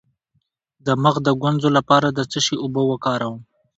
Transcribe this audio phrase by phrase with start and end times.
[0.85, 3.37] د مخ د ګونځو لپاره د څه شي اوبه وکاروم؟